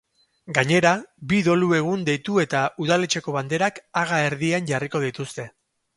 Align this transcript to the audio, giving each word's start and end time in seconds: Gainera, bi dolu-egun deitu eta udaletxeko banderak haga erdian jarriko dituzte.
Gainera, 0.57 0.93
bi 1.33 1.41
dolu-egun 1.49 2.07
deitu 2.09 2.39
eta 2.45 2.63
udaletxeko 2.85 3.35
banderak 3.39 3.79
haga 4.03 4.23
erdian 4.31 4.71
jarriko 4.73 5.03
dituzte. 5.09 5.51